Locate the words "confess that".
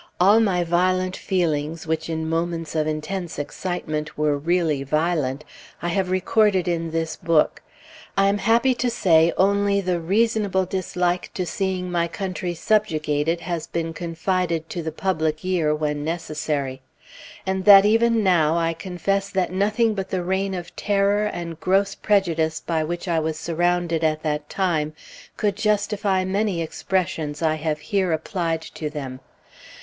18.73-19.51